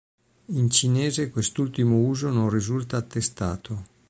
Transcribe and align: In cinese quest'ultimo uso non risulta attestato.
In 0.47 0.71
cinese 0.71 1.29
quest'ultimo 1.29 1.95
uso 1.97 2.31
non 2.31 2.49
risulta 2.49 2.97
attestato. 2.97 3.85